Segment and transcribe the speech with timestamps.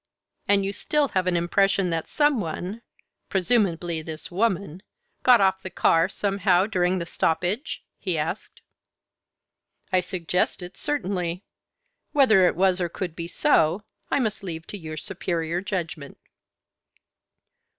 [0.47, 2.81] "And you still have an impression that some one
[3.29, 4.81] presumably this woman
[5.21, 8.61] got off the car, somehow, during the stoppage?" he asked.
[9.93, 11.43] "I suggest it, certainly.
[12.13, 16.17] Whether it was or could be so, I must leave to your superior judgment."